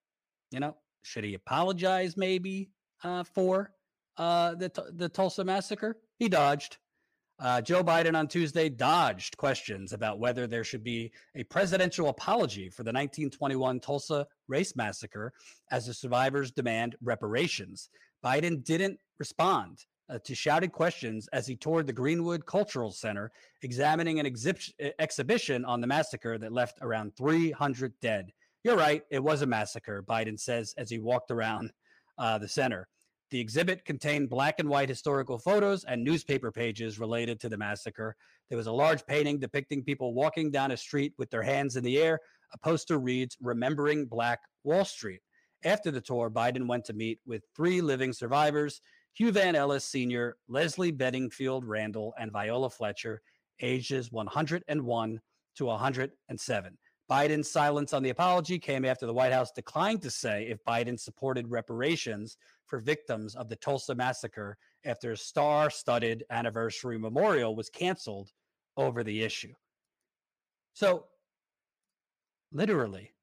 [0.51, 2.69] you know, should he apologize maybe
[3.04, 3.71] uh, for
[4.17, 5.97] uh, the the Tulsa massacre?
[6.17, 6.77] He dodged.
[7.39, 12.69] Uh, Joe Biden on Tuesday dodged questions about whether there should be a presidential apology
[12.69, 15.34] for the 1921 Tulsa race massacre
[15.71, 17.89] as the survivors demand reparations.
[18.23, 19.80] Biden didn't respond
[20.12, 25.63] uh, to shouted questions as he toured the Greenwood Cultural Center, examining an exhi- exhibition
[25.65, 28.32] on the massacre that left around 300 dead.
[28.63, 31.71] You're right, it was a massacre, Biden says as he walked around
[32.17, 32.88] uh, the center.
[33.32, 38.15] The exhibit contained black and white historical photos and newspaper pages related to the massacre.
[38.50, 41.84] There was a large painting depicting people walking down a street with their hands in
[41.86, 42.19] the air.
[42.54, 45.21] A poster reads, Remembering Black Wall Street.
[45.63, 48.82] After the tour, Biden went to meet with three living survivors
[49.13, 53.21] Hugh Van Ellis Sr., Leslie Benningfield Randle, and Viola Fletcher,
[53.60, 55.21] ages 101
[55.56, 56.78] to 107.
[57.10, 60.97] Biden's silence on the apology came after the White House declined to say if Biden
[60.97, 67.69] supported reparations for victims of the Tulsa massacre after a star studded anniversary memorial was
[67.69, 68.32] canceled
[68.78, 69.54] over the issue.
[70.74, 71.08] So,
[72.54, 73.13] literally,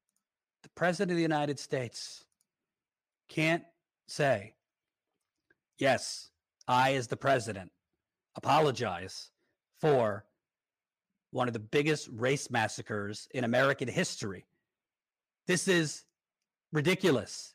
[0.62, 2.26] the President of the United States
[3.30, 3.64] can't
[4.06, 4.54] say
[5.78, 6.30] yes,
[6.66, 7.70] I, as the president,
[8.36, 9.30] apologize
[9.80, 10.24] for
[11.30, 14.46] one of the biggest race massacres in American history.
[15.46, 16.04] This is
[16.72, 17.54] ridiculous.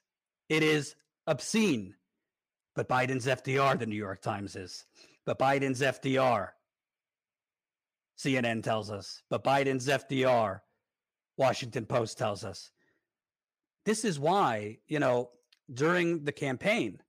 [0.50, 0.96] It is
[1.28, 1.96] obscene.
[2.76, 4.86] But Biden's FDR, the New York Times is.
[5.26, 6.50] But Biden's FDR,
[8.18, 9.22] CNN tells us.
[9.30, 10.62] But Biden's FDR,
[11.38, 12.72] Washington Post tells us.
[13.86, 15.30] This is why, you know,
[15.72, 17.00] during the campaign,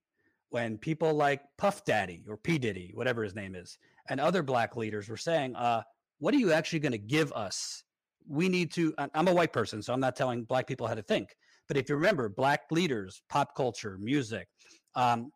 [0.55, 2.59] when people like Puff Daddy or P.
[2.59, 3.77] Diddy, whatever his name is,
[4.09, 5.83] and other black leaders were saying, uh,
[6.21, 7.83] what are you actually going to give us?
[8.29, 11.03] We need to, I'm a white person, so I'm not telling black people how to
[11.03, 11.31] think.
[11.67, 14.47] But if you remember, black leaders, pop culture, music,
[14.95, 15.33] um,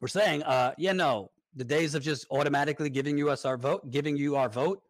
[0.00, 3.88] we're saying, uh, yeah, no, the days of just automatically giving you us our vote,
[3.92, 4.80] giving you our vote,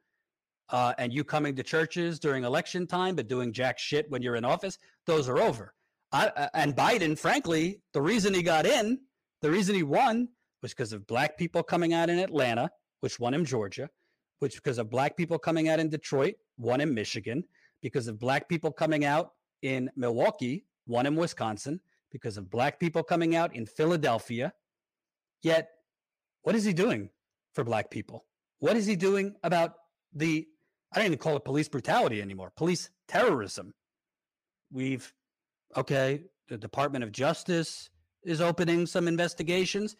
[0.70, 4.36] uh, and you coming to churches during election time, but doing jack shit when you're
[4.36, 5.74] in office, those are over.
[6.12, 9.00] I, and Biden, frankly, the reason he got in
[9.46, 10.28] the reason he won
[10.60, 13.88] was because of black people coming out in Atlanta, which won him Georgia,
[14.40, 17.44] which because of black people coming out in Detroit, won in Michigan,
[17.80, 21.80] because of black people coming out in Milwaukee, won in Wisconsin,
[22.10, 24.52] because of black people coming out in Philadelphia.
[25.44, 25.68] Yet,
[26.42, 27.10] what is he doing
[27.54, 28.24] for black people?
[28.58, 29.74] What is he doing about
[30.12, 30.44] the,
[30.92, 33.74] I don't even call it police brutality anymore, police terrorism?
[34.72, 35.14] We've,
[35.76, 37.90] okay, the Department of Justice,
[38.26, 39.96] is opening some investigations.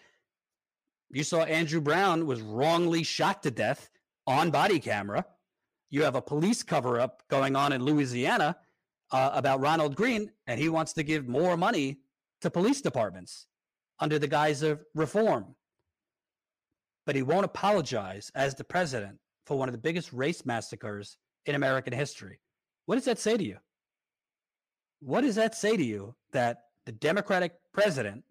[1.11, 3.89] You saw Andrew Brown was wrongly shot to death
[4.27, 5.25] on body camera.
[5.91, 8.57] You have a police cover up going on in Louisiana
[9.13, 11.99] uh, about Ronald Greene, and he wants to give more money
[12.41, 13.47] to police departments
[14.01, 15.55] under the guise of reform.
[17.07, 21.55] But he won't apologize as the president for one of the biggest race massacres in
[21.55, 22.41] American history.
[22.87, 23.59] What does that say to you?
[25.01, 28.25] What does that say to you that the Democratic president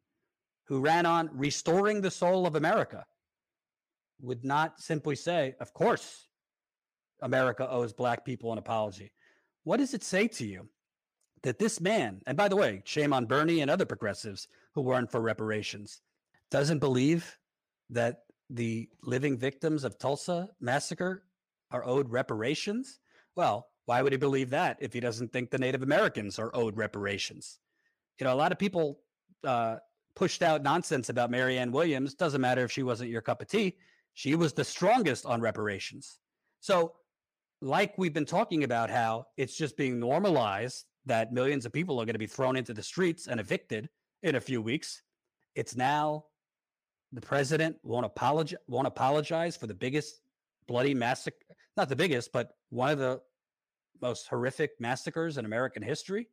[0.65, 3.05] who ran on restoring the soul of America
[4.21, 6.27] would not simply say, Of course,
[7.21, 9.11] America owes black people an apology.
[9.63, 10.69] What does it say to you
[11.43, 15.11] that this man, and by the way, shame on Bernie and other progressives who weren't
[15.11, 16.01] for reparations,
[16.49, 17.37] doesn't believe
[17.89, 21.23] that the living victims of Tulsa massacre
[21.71, 22.99] are owed reparations?
[23.35, 26.77] Well, why would he believe that if he doesn't think the Native Americans are owed
[26.77, 27.59] reparations?
[28.19, 28.99] You know, a lot of people
[29.43, 29.77] uh,
[30.15, 32.13] pushed out nonsense about Marianne Williams.
[32.13, 33.77] Doesn't matter if she wasn't your cup of tea.
[34.13, 36.19] She was the strongest on reparations.
[36.61, 36.93] So,
[37.61, 42.05] like we've been talking about, how it's just being normalized that millions of people are
[42.05, 43.89] going to be thrown into the streets and evicted
[44.23, 45.01] in a few weeks.
[45.55, 46.25] It's now
[47.15, 50.21] the president won't apologize won't apologize for the biggest
[50.67, 51.37] bloody massacre
[51.77, 53.19] not the biggest but one of the
[54.01, 56.27] most horrific massacres in american history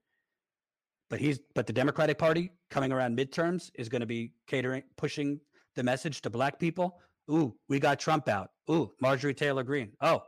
[1.13, 5.39] but he's but the democratic party coming around midterms is going to be catering pushing
[5.75, 7.03] the message to black people.
[7.31, 8.49] Ooh we got trump out.
[8.71, 9.93] Ooh marjorie taylor greene.
[10.01, 10.23] Oh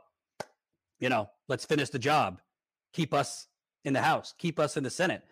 [0.99, 2.39] you know let's finish the job.
[2.93, 3.47] Keep us
[3.83, 4.35] in the house.
[4.37, 5.23] Keep us in the senate.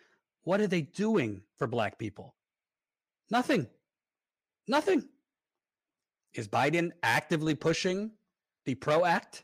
[0.42, 2.34] What are they doing for black people?
[3.30, 3.68] Nothing.
[4.68, 5.08] Nothing.
[6.34, 8.10] Is Biden actively pushing
[8.66, 9.44] the PRO Act,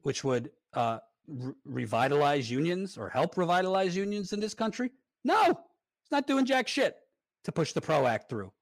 [0.00, 4.90] which would uh, re- revitalize unions or help revitalize unions in this country?
[5.24, 6.96] No, he's not doing jack shit
[7.44, 8.52] to push the PRO Act through.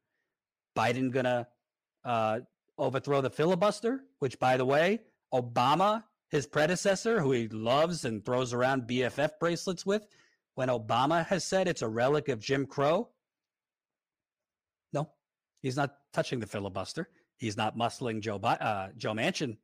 [0.76, 1.46] Biden gonna
[2.04, 2.40] uh,
[2.78, 5.00] overthrow the filibuster, which, by the way,
[5.34, 10.06] Obama, his predecessor, who he loves and throws around BFF bracelets with,
[10.54, 13.08] when Obama has said it's a relic of Jim Crow,
[14.92, 15.08] no,
[15.60, 17.08] he's not touching the filibuster.
[17.36, 19.56] He's not muscling Joe uh, Joe Manchin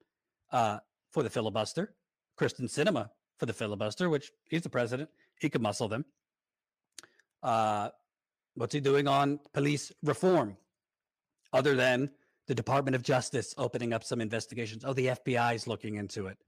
[0.53, 0.79] uh,
[1.11, 1.95] for the filibuster,
[2.39, 5.11] Kyrsten Sinema for the filibuster, which he's the president.
[5.41, 6.05] He could muscle them.
[7.45, 7.91] Uh,
[8.55, 10.57] what's he doing on police reform,
[11.53, 12.11] other than
[12.49, 14.85] the Department of Justice opening up some investigations?
[14.85, 16.39] Oh, the FBI is looking into it.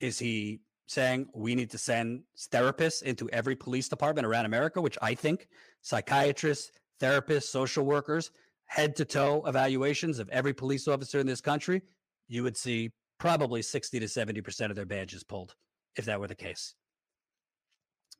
[0.00, 4.98] Is he saying we need to send therapists into every police department around America, which
[5.02, 5.48] I think
[5.82, 8.30] psychiatrists, therapists, social workers
[8.66, 11.82] head to toe evaluations of every police officer in this country,
[12.28, 15.54] you would see probably 60 to 70% of their badges pulled
[15.96, 16.74] if that were the case.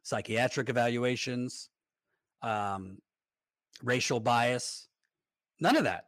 [0.04, 1.70] Psychiatric evaluations,
[2.42, 2.98] um,
[3.82, 4.86] racial bias,
[5.60, 6.06] none of that.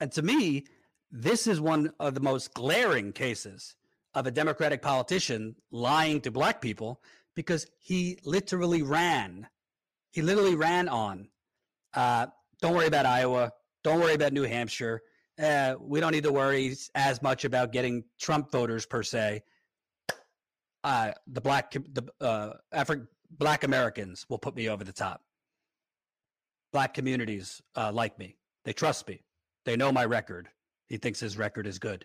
[0.00, 0.66] And to me,
[1.12, 3.76] this is one of the most glaring cases
[4.14, 7.00] of a Democratic politician lying to black people
[7.36, 9.46] because he literally ran.
[10.10, 11.28] He literally ran on
[11.94, 12.26] uh,
[12.60, 13.52] don't worry about Iowa.
[13.82, 15.02] Don't worry about New Hampshire.
[15.40, 19.42] Uh, we don't need to worry as much about getting Trump voters per se.
[20.84, 25.22] Uh, the black, the uh, Afri- black Americans will put me over the top.
[26.72, 28.36] Black communities uh, like me.
[28.64, 29.22] They trust me.
[29.64, 30.48] They know my record.
[30.88, 32.04] He thinks his record is good.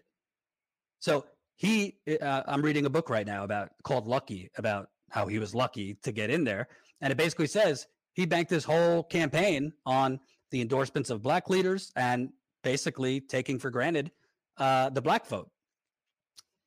[0.99, 1.25] So
[1.57, 5.53] he, uh, I'm reading a book right now about called Lucky about how he was
[5.53, 6.69] lucky to get in there,
[7.01, 10.19] and it basically says he banked his whole campaign on
[10.51, 12.29] the endorsements of black leaders and
[12.63, 14.11] basically taking for granted
[14.57, 15.49] uh, the black vote.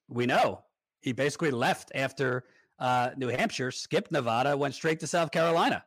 [0.09, 0.63] We know
[1.03, 2.45] he basically left after
[2.79, 5.85] uh, New Hampshire, skipped Nevada, went straight to South Carolina.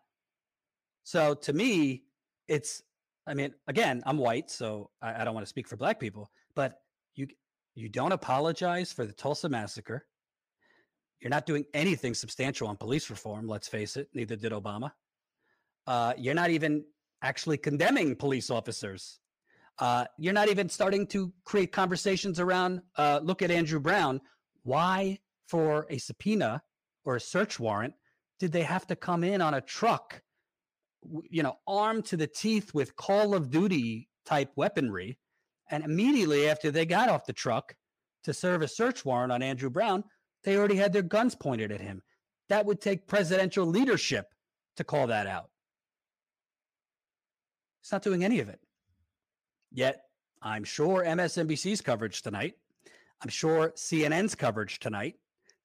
[1.04, 2.04] So to me,
[2.48, 2.84] it's,
[3.26, 6.30] I mean, again, I'm white, so I, I don't want to speak for black people,
[6.56, 6.82] but
[7.16, 7.28] you
[7.76, 10.06] you don't apologize for the Tulsa massacre.
[11.20, 13.48] You're not doing anything substantial on police reform.
[13.48, 14.08] Let's face it.
[14.14, 14.92] Neither did Obama.
[15.86, 16.86] Uh, you're not even
[17.22, 19.20] actually condemning police officers.
[19.78, 24.22] Uh, you're not even starting to create conversations around uh, look at Andrew Brown.
[24.66, 26.64] Why, for a subpoena
[27.06, 27.94] or a search warrant,
[28.40, 30.24] did they have to come in on a truck,
[31.30, 35.20] you know, armed to the teeth with Call of Duty type weaponry?
[35.70, 37.76] And immediately after they got off the truck
[38.24, 40.04] to serve a search warrant on Andrew Brown,
[40.44, 42.02] they already had their guns pointed at him.
[42.50, 44.26] That would take presidential leadership
[44.78, 45.52] to call that out.
[47.82, 48.60] It's not doing any of it.
[49.72, 50.02] Yet,
[50.42, 52.56] I'm sure MSNBC's coverage tonight,
[53.26, 55.16] I'm sure CNN's coverage tonight,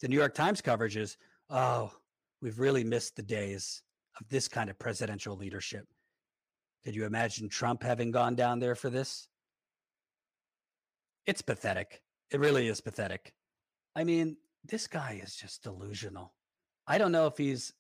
[0.01, 1.19] the New York Times coverage is,
[1.51, 1.93] oh,
[2.41, 3.83] we've really missed the days
[4.19, 5.87] of this kind of presidential leadership.
[6.83, 9.29] Could you imagine Trump having gone down there for this?
[11.27, 12.01] It's pathetic.
[12.31, 13.35] It really is pathetic.
[13.95, 16.33] I mean, this guy is just delusional.
[16.87, 17.75] I don't know if he's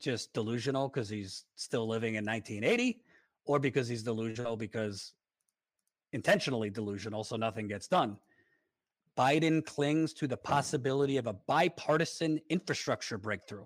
[0.00, 3.02] just delusional because he's still living in 1980
[3.44, 5.12] or because he's delusional because
[6.14, 8.16] intentionally delusional so nothing gets done.
[9.18, 13.64] Biden clings to the possibility of a bipartisan infrastructure breakthrough.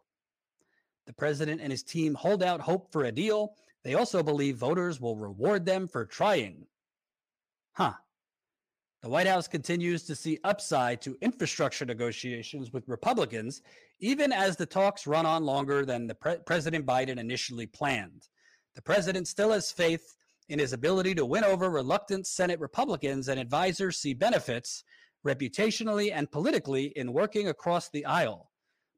[1.07, 3.55] The president and his team hold out hope for a deal.
[3.85, 6.67] They also believe voters will reward them for trying.
[7.75, 7.93] Huh.
[9.03, 13.61] The White House continues to see upside to infrastructure negotiations with Republicans,
[13.99, 18.29] even as the talks run on longer than the pre- President Biden initially planned.
[18.75, 20.17] The president still has faith
[20.49, 24.85] in his ability to win over reluctant Senate Republicans, and advisors see benefits
[25.27, 28.51] reputationally and politically in working across the aisle.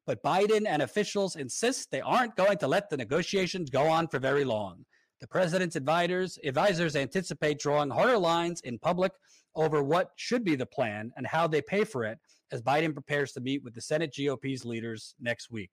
[0.05, 4.19] But Biden and officials insist they aren't going to let the negotiations go on for
[4.19, 4.85] very long.
[5.21, 9.13] The president's advisors, advisors anticipate drawing harder lines in public
[9.55, 12.19] over what should be the plan and how they pay for it
[12.51, 15.71] as Biden prepares to meet with the Senate GOP's leaders next week.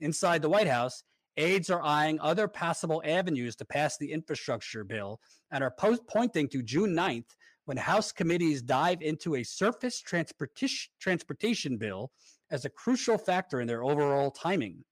[0.00, 1.02] Inside the White House,
[1.36, 6.48] aides are eyeing other possible avenues to pass the infrastructure bill and are po- pointing
[6.48, 7.34] to June 9th
[7.64, 12.10] when House committees dive into a surface transportation, transportation bill
[12.50, 14.84] as a crucial factor in their overall timing.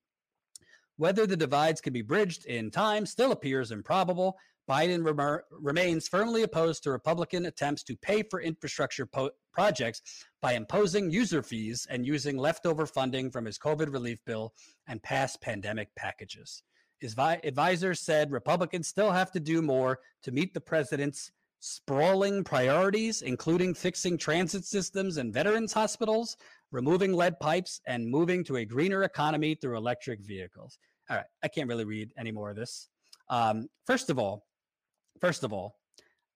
[0.96, 4.36] Whether the divides can be bridged in time still appears improbable.
[4.68, 10.02] Biden rem- remains firmly opposed to Republican attempts to pay for infrastructure po- projects
[10.40, 14.54] by imposing user fees and using leftover funding from his COVID relief bill
[14.86, 16.62] and past pandemic packages.
[17.00, 21.32] His vi- advisors said Republicans still have to do more to meet the president's
[21.62, 26.36] sprawling priorities, including fixing transit systems and veterans hospitals,
[26.72, 30.76] removing lead pipes, and moving to a greener economy through electric vehicles.
[31.08, 32.88] All right, I can't really read any more of this.
[33.28, 34.44] Um, first of all,
[35.20, 35.76] first of all,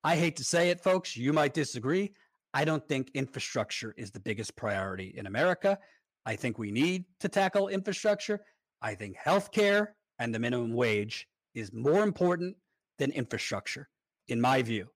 [0.04, 1.16] I hate to say it, folks.
[1.16, 2.12] You might disagree.
[2.54, 5.76] I don't think infrastructure is the biggest priority in America.
[6.24, 8.40] I think we need to tackle infrastructure.
[8.80, 9.88] I think healthcare
[10.20, 12.56] and the minimum wage is more important
[12.98, 13.88] than infrastructure,
[14.28, 14.88] in my view,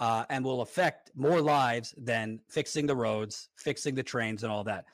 [0.00, 4.64] uh, and will affect more lives than fixing the roads, fixing the trains, and all
[4.64, 4.86] that.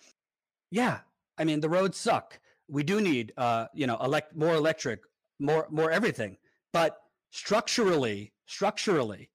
[0.70, 0.98] Yeah,
[1.38, 2.38] I mean the roads suck.
[2.68, 5.00] We do need uh, you know elect more electric
[5.38, 6.36] more more everything.
[6.72, 6.98] But
[7.30, 9.30] structurally structurally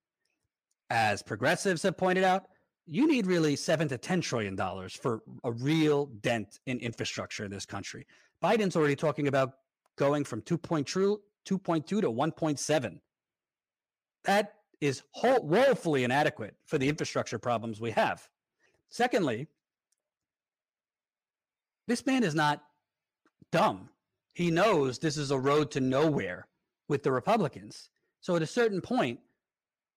[0.89, 2.47] as progressives have pointed out
[2.87, 7.51] you need really 7 to 10 trillion dollars for a real dent in infrastructure in
[7.51, 8.05] this country.
[8.43, 9.53] Biden's already talking about
[9.97, 12.99] going from 2.2 to 1.7
[14.23, 18.27] that is woefully inadequate for the infrastructure problems we have
[18.89, 19.47] secondly
[21.87, 22.63] this man is not
[23.51, 23.89] dumb.
[24.33, 26.47] He knows this is a road to nowhere
[26.87, 27.89] with the Republicans.
[28.21, 29.19] So at a certain point,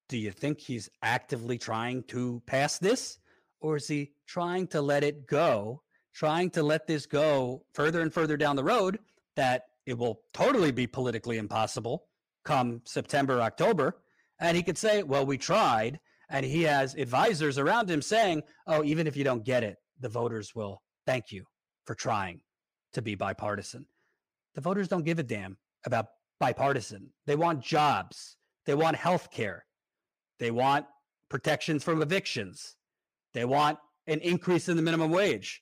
[0.09, 3.19] do you think he's actively trying to pass this?
[3.61, 5.81] Or is he trying to let it go,
[6.13, 8.99] trying to let this go further and further down the road
[9.35, 12.07] that it will totally be politically impossible
[12.43, 13.97] come September, October?
[14.39, 15.99] And he could say, well, we tried.
[16.29, 20.09] And he has advisors around him saying, oh, even if you don't get it, the
[20.09, 21.45] voters will thank you
[21.85, 22.41] for trying
[22.93, 23.85] to be bipartisan.
[24.55, 26.07] The voters don't give a damn about
[26.39, 27.11] bipartisan.
[27.27, 28.37] They want jobs.
[28.65, 29.65] They want health care.
[30.39, 30.85] They want
[31.29, 32.75] protections from evictions.
[33.33, 33.77] They want
[34.07, 35.61] an increase in the minimum wage.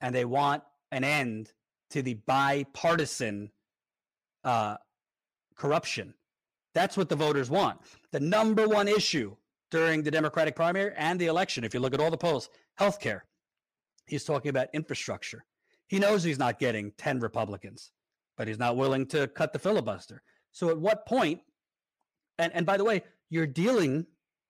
[0.00, 1.52] And they want an end
[1.90, 3.52] to the bipartisan
[4.44, 4.76] uh,
[5.54, 6.14] corruption.
[6.74, 7.80] That's what the voters want.
[8.12, 9.36] The number one issue
[9.70, 13.22] during the Democratic primary and the election, if you look at all the polls, healthcare.
[14.06, 15.44] He's talking about infrastructure.
[15.88, 17.92] He knows he's not getting 10 Republicans,
[18.36, 20.22] but he's not willing to cut the filibuster.
[20.50, 21.40] So at what point,
[22.38, 24.06] and, and by the way, you're dealing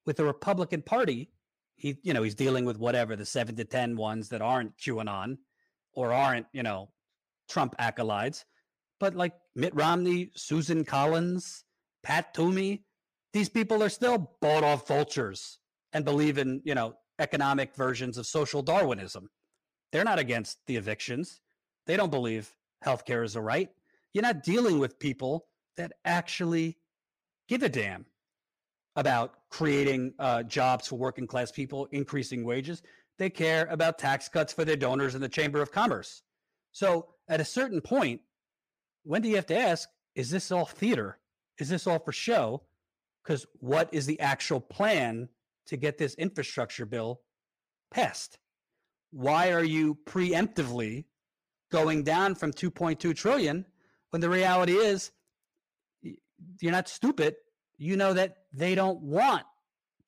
[0.07, 1.31] with the Republican Party.
[1.77, 5.39] He, you know, he's dealing with whatever the seven to 10 ones that aren't QAnon
[5.95, 6.91] or aren't, you know,
[7.49, 8.45] Trump acolytes,
[8.99, 11.65] but like Mitt Romney, Susan Collins,
[12.03, 12.85] Pat Toomey,
[13.33, 15.59] these people are still bought off vultures
[15.93, 19.29] and believe in, you know, economic versions of social Darwinism.
[19.93, 21.41] They're not against the evictions.
[21.87, 22.51] They don't believe
[22.85, 23.71] healthcare is a right.
[24.13, 25.47] You're not dealing with people
[25.77, 26.79] that actually
[27.49, 28.07] give a damn
[28.97, 32.83] about creating uh, jobs for working class people, increasing wages.
[33.19, 36.23] They care about tax cuts for their donors in the Chamber of Commerce.
[36.73, 38.21] So at a certain point,
[39.05, 41.19] when do you have to ask, is this all theater?
[41.59, 42.63] Is this all for show?
[43.23, 45.29] Because what is the actual plan
[45.67, 47.21] to get this infrastructure bill
[47.91, 48.39] passed?
[49.13, 51.05] why are you preemptively
[51.71, 53.65] going down from 2.2 trillion
[54.11, 55.13] when the reality is
[56.61, 57.35] you're not stupid
[57.77, 59.45] you know that they don't want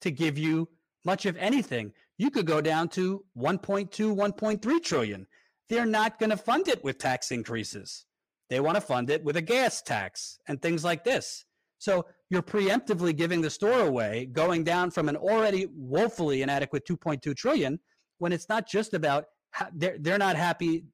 [0.01, 0.69] to give you
[1.05, 5.27] much of anything you could go down to 1.2 1.3 trillion
[5.69, 8.07] they're not going to fund it with tax increases
[8.51, 11.45] they want to fund it with a gas tax and things like this
[11.79, 17.37] so you're preemptively giving the store away going down from an already woefully inadequate 2.2
[17.37, 17.79] trillion
[18.19, 19.27] when it's not just about
[19.75, 20.85] they're they're not happy.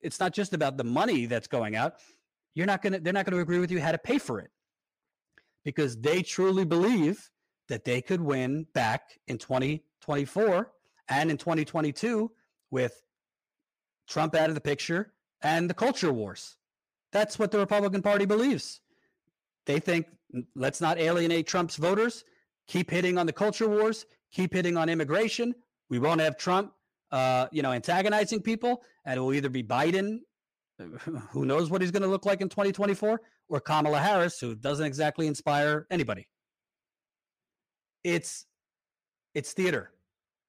[0.00, 1.94] It's not just about the money that's going out.
[2.54, 4.50] You're not gonna they're not gonna agree with you how to pay for it
[5.64, 7.30] because they truly believe
[7.68, 10.70] that they could win back in 2024
[11.08, 12.30] and in 2022
[12.70, 13.02] with
[14.08, 15.12] Trump out of the picture
[15.42, 16.56] and the culture wars.
[17.12, 18.80] That's what the Republican Party believes.
[19.66, 20.06] They think
[20.54, 22.24] let's not alienate Trump's voters,
[22.66, 25.54] keep hitting on the culture wars, keep hitting on immigration.
[25.90, 26.72] We won't have Trump,
[27.10, 30.20] uh, you know, antagonizing people, and it will either be Biden,
[31.30, 34.86] who knows what he's going to look like in 2024, or Kamala Harris, who doesn't
[34.86, 36.26] exactly inspire anybody.
[38.02, 38.46] It's
[39.34, 39.92] it's theater.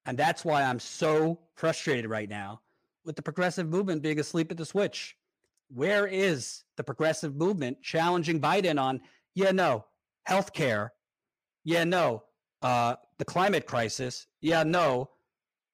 [0.06, 2.62] And that's why I'm so frustrated right now
[3.06, 5.16] with the progressive movement being asleep at the switch.
[5.74, 9.02] Where is the progressive movement challenging Biden on,
[9.34, 9.86] yeah, no,
[10.30, 10.90] healthcare,
[11.64, 12.24] yeah, no,
[12.62, 15.10] uh, the climate crisis, yeah, no,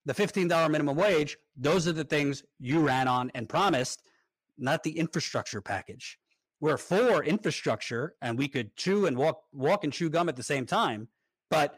[0.05, 4.01] the $15 minimum wage, those are the things you ran on and promised,
[4.57, 6.17] not the infrastructure package.
[6.61, 10.43] We're for infrastructure and we could chew and walk walk and chew gum at the
[10.43, 11.07] same time,
[11.49, 11.75] but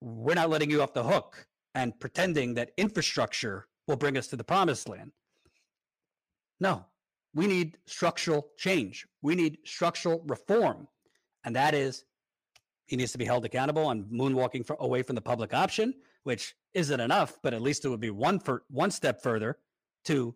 [0.00, 4.36] we're not letting you off the hook and pretending that infrastructure will bring us to
[4.36, 5.12] the promised land.
[6.60, 6.84] No,
[7.34, 9.06] we need structural change.
[9.22, 10.88] We need structural reform.
[11.44, 12.04] And that is,
[12.86, 16.54] he needs to be held accountable on moonwalking for, away from the public option, which
[16.74, 19.58] isn't enough, but at least it would be one for one step further
[20.04, 20.34] to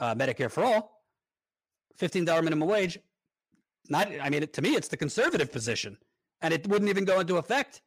[0.00, 1.04] uh, Medicare for all,
[1.98, 2.98] $15 minimum wage.
[3.88, 5.96] Not, I mean, to me, it's the conservative position,
[6.40, 7.82] and it wouldn't even go into effect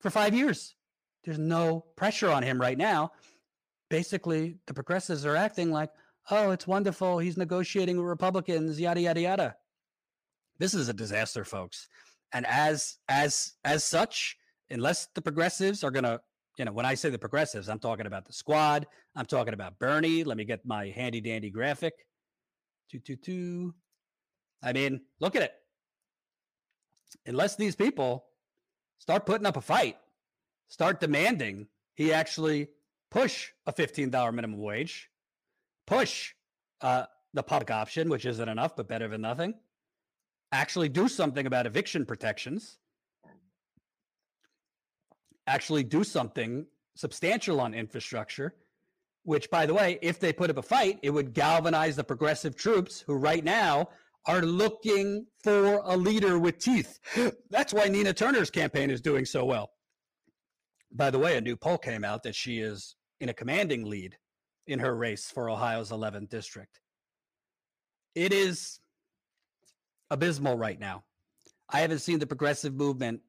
[0.00, 0.74] for five years.
[1.24, 3.12] There's no pressure on him right now.
[3.88, 5.90] Basically, the progressives are acting like,
[6.30, 7.18] oh, it's wonderful.
[7.18, 9.56] He's negotiating with Republicans, yada, yada, yada.
[10.58, 11.88] This is a disaster, folks.
[12.32, 14.36] And as as as such,
[14.70, 16.20] unless the progressives are gonna,
[16.58, 18.86] you know, when I say the progressives, I'm talking about the squad.
[19.16, 20.24] I'm talking about Bernie.
[20.24, 21.94] Let me get my handy dandy graphic.
[22.90, 23.74] Two two two.
[24.62, 25.52] I mean, look at it.
[27.26, 28.26] Unless these people
[28.98, 29.96] start putting up a fight,
[30.68, 32.68] start demanding he actually
[33.10, 35.09] push a $15 minimum wage,
[35.90, 36.34] push
[36.82, 39.52] uh, the public option, which isn't enough, but better than nothing,
[40.52, 42.78] actually do something about eviction protections,
[45.48, 46.64] actually do something
[46.96, 48.54] substantial on infrastructure,
[49.24, 52.54] which, by the way, if they put up a fight, it would galvanize the progressive
[52.54, 53.88] troops who right now
[54.26, 57.00] are looking for a leader with teeth.
[57.50, 59.70] That's why Nina Turner's campaign is doing so well.
[60.92, 64.16] By the way, a new poll came out that she is in a commanding lead
[64.70, 66.80] in her race for Ohio's 11th district.
[68.14, 68.78] It is
[70.10, 71.02] abysmal right now.
[71.68, 73.20] I haven't seen the progressive movement.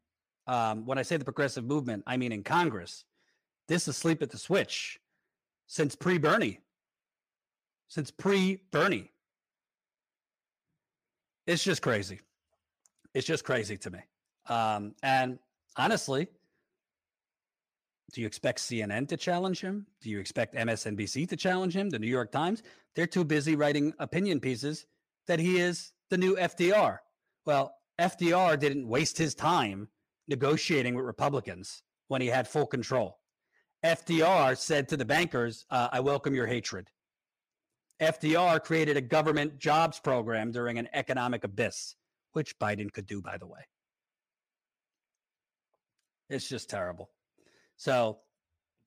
[0.47, 3.05] Um, when I say the progressive movement, I mean in Congress.
[3.67, 4.99] This is sleep at the switch
[5.67, 6.59] since pre Bernie.
[7.87, 9.11] Since pre Bernie.
[11.47, 12.19] It's just crazy.
[13.13, 13.99] It's just crazy to me.
[14.47, 15.39] Um, and
[15.77, 16.27] honestly,
[18.13, 19.85] do you expect CNN to challenge him?
[20.01, 21.89] Do you expect MSNBC to challenge him?
[21.89, 22.61] The New York Times?
[22.95, 24.85] They're too busy writing opinion pieces
[25.27, 26.99] that he is the new FDR.
[27.45, 29.87] Well, FDR didn't waste his time
[30.27, 33.19] negotiating with Republicans when he had full control.
[33.85, 36.89] FDR said to the bankers, uh, I welcome your hatred.
[38.01, 41.95] FDR created a government jobs program during an economic abyss,
[42.33, 43.61] which Biden could do, by the way.
[46.29, 47.09] It's just terrible.
[47.81, 48.19] So,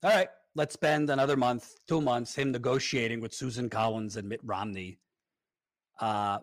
[0.04, 4.38] all right, let's spend another month, two months, him negotiating with Susan Collins and Mitt
[4.44, 5.00] Romney.
[5.98, 6.38] Uh,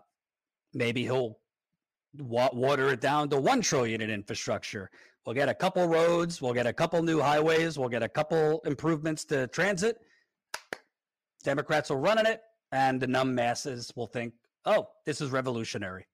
[0.74, 1.38] maybe he'll
[2.18, 4.90] wa- water it down to one trillion in infrastructure.
[5.24, 8.60] We'll get a couple roads, we'll get a couple new highways, we'll get a couple
[8.66, 10.02] improvements to transit.
[11.42, 14.34] Democrats will run in it, and the numb masses will think,
[14.66, 16.04] oh, this is revolutionary.